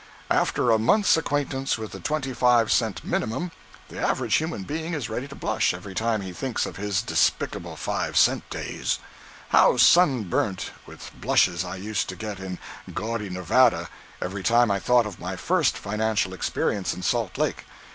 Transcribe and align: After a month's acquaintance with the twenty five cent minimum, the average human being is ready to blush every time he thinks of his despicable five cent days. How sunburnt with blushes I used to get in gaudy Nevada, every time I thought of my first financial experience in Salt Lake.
After 0.31 0.71
a 0.71 0.79
month's 0.79 1.15
acquaintance 1.15 1.77
with 1.77 1.91
the 1.91 1.99
twenty 1.99 2.33
five 2.33 2.71
cent 2.71 3.03
minimum, 3.03 3.51
the 3.87 3.99
average 4.01 4.37
human 4.37 4.63
being 4.63 4.95
is 4.95 5.09
ready 5.11 5.27
to 5.27 5.35
blush 5.35 5.75
every 5.75 5.93
time 5.93 6.21
he 6.21 6.33
thinks 6.33 6.65
of 6.65 6.75
his 6.77 7.03
despicable 7.03 7.75
five 7.75 8.17
cent 8.17 8.49
days. 8.49 8.97
How 9.49 9.77
sunburnt 9.77 10.71
with 10.87 11.11
blushes 11.21 11.63
I 11.63 11.75
used 11.75 12.09
to 12.09 12.15
get 12.15 12.39
in 12.39 12.57
gaudy 12.91 13.29
Nevada, 13.29 13.89
every 14.19 14.41
time 14.41 14.71
I 14.71 14.79
thought 14.79 15.05
of 15.05 15.19
my 15.19 15.35
first 15.35 15.77
financial 15.77 16.33
experience 16.33 16.95
in 16.95 17.03
Salt 17.03 17.37
Lake. 17.37 17.63